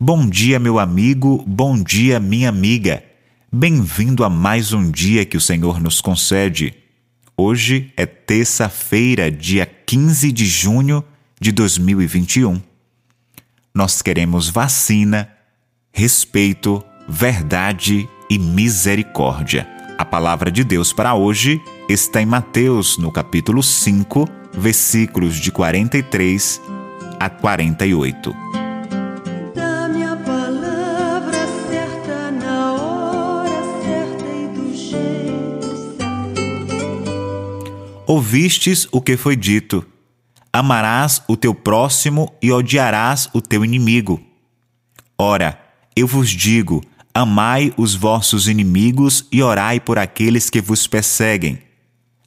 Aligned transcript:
Bom 0.00 0.28
dia, 0.28 0.60
meu 0.60 0.78
amigo, 0.78 1.42
bom 1.44 1.82
dia, 1.82 2.20
minha 2.20 2.48
amiga. 2.48 3.02
Bem-vindo 3.50 4.22
a 4.22 4.30
mais 4.30 4.72
um 4.72 4.88
dia 4.92 5.24
que 5.24 5.36
o 5.36 5.40
Senhor 5.40 5.80
nos 5.80 6.00
concede. 6.00 6.72
Hoje 7.36 7.92
é 7.96 8.06
terça-feira, 8.06 9.28
dia 9.28 9.66
15 9.66 10.30
de 10.30 10.46
junho 10.46 11.02
de 11.40 11.50
2021. 11.50 12.62
Nós 13.74 14.00
queremos 14.00 14.48
vacina, 14.48 15.28
respeito, 15.92 16.80
verdade 17.08 18.08
e 18.30 18.38
misericórdia. 18.38 19.68
A 19.98 20.04
palavra 20.04 20.48
de 20.48 20.62
Deus 20.62 20.92
para 20.92 21.14
hoje 21.14 21.60
está 21.88 22.22
em 22.22 22.26
Mateus, 22.26 22.98
no 22.98 23.10
capítulo 23.10 23.64
5, 23.64 24.28
versículos 24.52 25.34
de 25.40 25.50
43 25.50 26.60
a 27.18 27.28
48. 27.28 28.57
Ouvistes 38.08 38.88
o 38.90 39.02
que 39.02 39.18
foi 39.18 39.36
dito: 39.36 39.86
Amarás 40.50 41.22
o 41.28 41.36
teu 41.36 41.54
próximo 41.54 42.32
e 42.40 42.50
odiarás 42.50 43.28
o 43.34 43.42
teu 43.42 43.62
inimigo. 43.62 44.18
Ora, 45.18 45.60
eu 45.94 46.06
vos 46.06 46.30
digo: 46.30 46.82
amai 47.12 47.70
os 47.76 47.94
vossos 47.94 48.48
inimigos 48.48 49.26
e 49.30 49.42
orai 49.42 49.78
por 49.78 49.98
aqueles 49.98 50.48
que 50.48 50.58
vos 50.58 50.86
perseguem. 50.86 51.58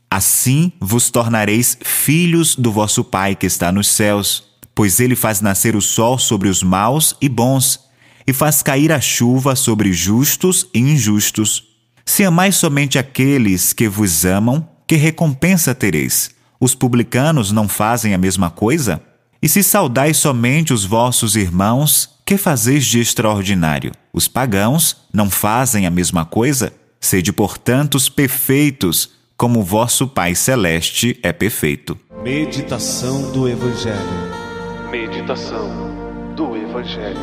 Assim 0.08 0.72
vos 0.80 1.10
tornareis 1.10 1.76
filhos 1.84 2.56
do 2.56 2.72
vosso 2.72 3.04
Pai 3.04 3.36
que 3.36 3.48
está 3.48 3.72
nos 3.72 3.88
céus, 3.88 4.44
pois 4.76 5.00
ele 5.00 5.16
faz 5.16 5.42
nascer 5.42 5.76
o 5.76 5.82
sol 5.82 6.20
sobre 6.20 6.48
os 6.48 6.62
maus 6.62 7.16
e 7.20 7.28
bons, 7.28 7.80
e 8.28 8.32
faz 8.32 8.62
cair 8.62 8.92
a 8.92 9.02
chuva 9.02 9.56
sobre 9.56 9.92
justos 9.92 10.68
e 10.76 10.80
injustos. 10.80 11.64
Se 12.06 12.24
amais 12.24 12.56
somente 12.56 13.00
aqueles 13.00 13.74
que 13.74 13.90
vos 13.90 14.26
amam, 14.26 14.70
que 14.92 14.98
recompensa 14.98 15.74
tereis? 15.74 16.32
Os 16.60 16.76
publicanos 16.76 17.50
não 17.50 17.66
fazem 17.66 18.14
a 18.14 18.18
mesma 18.18 18.50
coisa? 18.50 19.02
E 19.42 19.48
se 19.48 19.64
saudais 19.64 20.18
somente 20.18 20.74
os 20.74 20.84
vossos 20.84 21.38
irmãos, 21.38 22.10
que 22.26 22.36
fazeis 22.36 22.86
de 22.86 23.00
extraordinário? 23.00 23.94
Os 24.12 24.28
pagãos 24.28 24.98
não 25.14 25.30
fazem 25.30 25.88
a 25.88 25.90
mesma 25.90 26.26
coisa? 26.26 26.74
Sede, 27.00 27.32
portanto, 27.32 27.98
perfeitos, 28.12 29.12
como 29.38 29.64
vosso 29.64 30.10
Pai 30.10 30.36
Celeste 30.36 31.18
é 31.24 31.32
perfeito. 31.32 31.98
Meditação 32.22 33.32
do 33.32 33.48
Evangelho. 33.48 33.96
Meditação 34.92 36.36
do 36.36 36.58
Evangelho. 36.58 37.18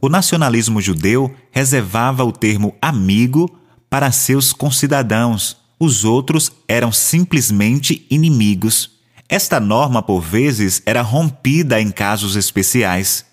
O 0.00 0.08
nacionalismo 0.08 0.80
judeu 0.80 1.30
reservava 1.50 2.24
o 2.24 2.32
termo 2.32 2.74
amigo 2.80 3.54
para 3.90 4.10
seus 4.10 4.54
concidadãos. 4.54 5.67
Os 5.78 6.04
outros 6.04 6.50
eram 6.66 6.90
simplesmente 6.90 8.06
inimigos. 8.10 8.98
Esta 9.28 9.60
norma, 9.60 10.02
por 10.02 10.20
vezes, 10.20 10.82
era 10.84 11.02
rompida 11.02 11.80
em 11.80 11.90
casos 11.90 12.34
especiais. 12.34 13.24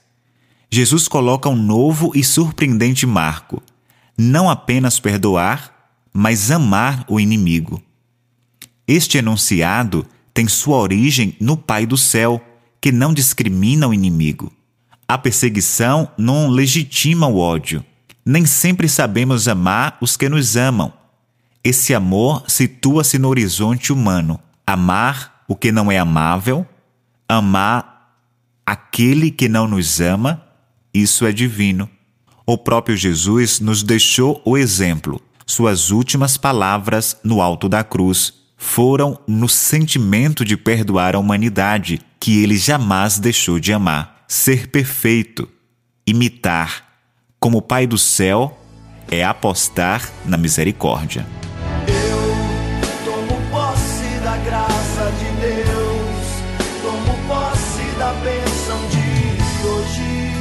Jesus 0.70 1.08
coloca 1.08 1.50
um 1.50 1.56
novo 1.56 2.12
e 2.14 2.24
surpreendente 2.24 3.06
marco: 3.06 3.64
não 4.18 4.50
apenas 4.50 5.00
perdoar, 5.00 5.74
mas 6.14 6.52
amar 6.52 7.06
o 7.08 7.20
inimigo. 7.20 7.82
Este 8.88 9.18
enunciado 9.18 10.06
tem 10.34 10.48
sua 10.48 10.78
origem 10.78 11.36
no 11.40 11.58
Pai 11.58 11.86
do 11.86 11.98
céu, 11.98 12.42
que 12.80 12.92
não 12.92 13.14
discrimina 13.14 13.88
o 13.88 13.94
inimigo. 13.94 14.52
A 15.08 15.18
perseguição 15.18 16.12
não 16.18 16.50
legitima 16.50 17.28
o 17.28 17.38
ódio. 17.38 17.84
Nem 18.26 18.46
sempre 18.46 18.90
sabemos 18.90 19.48
amar 19.48 19.98
os 20.02 20.18
que 20.18 20.28
nos 20.28 20.56
amam. 20.56 20.92
Esse 21.66 21.96
amor 21.96 22.44
situa-se 22.48 23.18
no 23.18 23.28
horizonte 23.28 23.92
humano. 23.92 24.40
Amar 24.68 25.44
o 25.48 25.56
que 25.56 25.72
não 25.72 25.92
é 25.92 25.98
amável, 25.98 26.64
amar 27.28 28.20
aquele 28.64 29.32
que 29.32 29.50
não 29.50 29.68
nos 29.68 30.00
ama, 30.00 30.44
isso 30.94 31.26
é 31.26 31.32
divino. 31.32 31.90
O 32.46 32.56
próprio 32.56 32.96
Jesus 32.96 33.60
nos 33.60 33.82
deixou 33.82 34.40
o 34.46 34.56
exemplo. 34.56 35.20
Suas 35.44 35.90
últimas 35.90 36.38
palavras 36.38 37.18
no 37.24 37.42
alto 37.42 37.68
da 37.68 37.84
cruz 37.84 38.36
foram 38.56 39.20
no 39.28 39.50
sentimento 39.50 40.46
de 40.46 40.56
perdoar 40.56 41.16
a 41.16 41.20
humanidade 41.20 42.00
que 42.20 42.44
ele 42.44 42.58
jamais 42.58 43.18
deixou 43.18 43.60
de 43.60 43.74
amar. 43.74 44.24
Ser 44.28 44.68
perfeito, 44.68 45.50
imitar, 46.06 46.86
como 47.40 47.58
o 47.58 47.62
Pai 47.62 47.88
do 47.88 47.98
céu, 47.98 48.56
é 49.10 49.24
apostar 49.26 50.08
na 50.26 50.38
misericórdia. 50.38 51.26
Graça 54.46 55.12
de 55.18 55.26
Deus, 55.42 56.84
tomo 56.84 57.28
posse 57.28 57.98
da 57.98 58.14
bênção 58.14 58.80
de 58.90 59.68
hoje. 59.68 60.36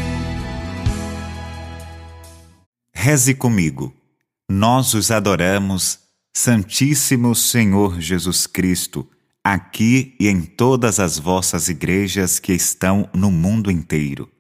Reze 2.93 3.35
comigo. 3.35 3.95
Nós 4.47 4.93
os 4.93 5.11
adoramos, 5.11 6.01
Santíssimo 6.35 7.35
Senhor 7.35 7.99
Jesus 7.99 8.47
Cristo, 8.47 9.09
aqui 9.43 10.15
e 10.21 10.29
em 10.29 10.43
todas 10.43 11.01
as 11.01 11.19
vossas 11.19 11.69
igrejas 11.69 12.39
que 12.39 12.53
estão 12.53 13.09
no 13.15 13.31
mundo 13.31 13.71
inteiro. 13.71 14.31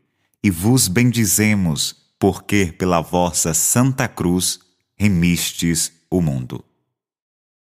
E 0.42 0.50
vos 0.50 0.88
bendizemos, 0.88 1.96
porque 2.18 2.66
pela 2.66 3.00
vossa 3.00 3.54
Santa 3.54 4.06
Cruz 4.06 4.60
remistes 4.94 5.90
o 6.10 6.20
mundo. 6.20 6.62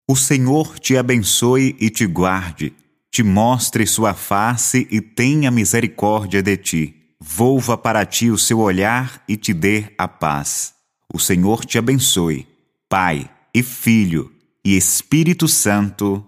O 0.08 0.16
Senhor 0.16 0.78
te 0.78 0.96
abençoe 0.96 1.76
e 1.80 1.88
te 1.88 2.06
guarde, 2.06 2.72
te 3.10 3.22
mostre 3.22 3.86
sua 3.86 4.14
face 4.14 4.86
e 4.90 5.00
tenha 5.00 5.50
misericórdia 5.50 6.42
de 6.42 6.56
ti. 6.56 6.94
Volva 7.20 7.78
para 7.78 8.04
ti 8.04 8.30
o 8.30 8.36
seu 8.36 8.58
olhar 8.58 9.22
e 9.28 9.36
te 9.36 9.54
dê 9.54 9.86
a 9.96 10.08
paz. 10.08 10.74
O 11.12 11.18
Senhor 11.18 11.64
te 11.64 11.78
abençoe, 11.78 12.48
Pai 12.88 13.30
e 13.54 13.62
Filho 13.62 14.32
e 14.64 14.76
Espírito 14.76 15.46
Santo. 15.46 16.26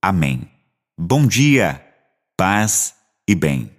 Amém. 0.00 0.48
Bom 0.98 1.26
dia, 1.26 1.84
paz 2.36 2.94
e 3.28 3.34
bem. 3.34 3.70